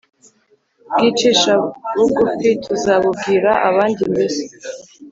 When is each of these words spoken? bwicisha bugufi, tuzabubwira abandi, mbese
bwicisha 0.93 1.51
bugufi, 1.95 2.49
tuzabubwira 2.63 3.49
abandi, 3.69 4.01
mbese 4.11 4.43